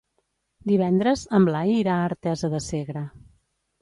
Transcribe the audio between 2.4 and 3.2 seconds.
de Segre.